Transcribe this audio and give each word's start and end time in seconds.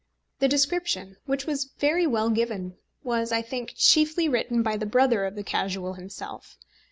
The 0.39 0.47
description, 0.47 1.17
which 1.27 1.45
was 1.45 1.73
very 1.77 2.07
well 2.07 2.31
given, 2.31 2.75
was, 3.03 3.31
I 3.31 3.43
think, 3.43 3.73
chiefly 3.75 4.27
written 4.27 4.63
by 4.63 4.75
the 4.75 4.87
brother 4.87 5.25
of 5.25 5.35
the 5.35 5.43
Casual 5.43 5.93
himself. 5.93 6.57